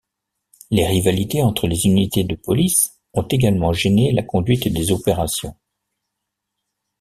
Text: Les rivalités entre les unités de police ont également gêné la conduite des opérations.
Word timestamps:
Les 0.71 0.87
rivalités 0.87 1.43
entre 1.43 1.67
les 1.67 1.85
unités 1.85 2.23
de 2.23 2.33
police 2.33 2.97
ont 3.13 3.21
également 3.27 3.71
gêné 3.71 4.11
la 4.13 4.23
conduite 4.23 4.67
des 4.67 4.91
opérations. 4.91 5.55